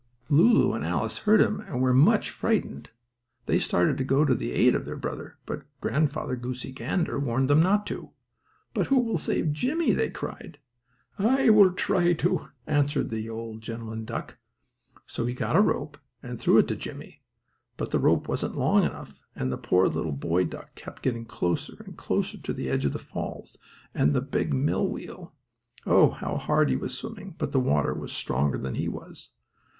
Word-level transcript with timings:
Lulu 0.29 0.73
and 0.73 0.83
Alice 0.83 1.19
heard 1.19 1.39
him, 1.41 1.59
and 1.61 1.79
were 1.79 1.93
much 1.93 2.31
frightened. 2.31 2.89
They 3.45 3.59
started 3.59 3.99
to 3.99 4.03
go 4.03 4.25
to 4.25 4.33
the 4.33 4.51
aid 4.51 4.73
of 4.73 4.83
their 4.83 4.95
brother, 4.97 5.37
but 5.45 5.61
Grandfather 5.79 6.35
Goosey 6.35 6.71
Gander 6.71 7.19
warned 7.19 7.47
them 7.51 7.61
not 7.61 7.85
to. 7.85 8.09
"But 8.73 8.87
who 8.87 8.97
will 8.97 9.19
save 9.19 9.51
Jimmie?" 9.53 9.91
they 9.93 10.09
cried. 10.09 10.57
"I 11.19 11.51
will 11.51 11.71
try 11.73 12.13
to," 12.13 12.49
answered 12.65 13.11
the 13.11 13.29
old 13.29 13.61
gentleman 13.61 14.03
duck. 14.03 14.37
So 15.05 15.27
he 15.27 15.35
got 15.35 15.55
a 15.55 15.61
rope 15.61 15.99
and 16.23 16.39
threw 16.39 16.57
it 16.57 16.67
to 16.69 16.75
Jimmie, 16.75 17.21
but 17.77 17.91
the 17.91 17.99
rope 17.99 18.27
wasn't 18.27 18.57
long 18.57 18.83
enough, 18.83 19.13
and 19.35 19.51
the 19.51 19.57
poor 19.59 19.87
little 19.87 20.13
boy 20.13 20.45
duck 20.45 20.73
kept 20.73 21.03
getting 21.03 21.25
closer 21.25 21.83
and 21.85 21.95
closer 21.95 22.39
to 22.39 22.53
the 22.53 22.71
edge 22.71 22.85
of 22.85 22.93
the 22.93 22.97
falls, 22.97 23.59
and 23.93 24.15
the 24.15 24.21
big 24.21 24.51
millwheel. 24.51 25.35
Oh, 25.85 26.09
how 26.09 26.37
hard 26.37 26.71
he 26.71 26.75
was 26.75 26.97
swimming, 26.97 27.35
but 27.37 27.51
the 27.51 27.59
water 27.59 27.93
was 27.93 28.11
stronger 28.11 28.57
than 28.57 28.73
he 28.73 28.87
was. 28.87 29.35